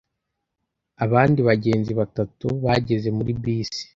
Abandi 1.05 1.39
bagenzi 1.49 1.91
batatu 1.99 2.47
bageze 2.65 3.07
muri 3.17 3.31
bisi. 3.41 3.83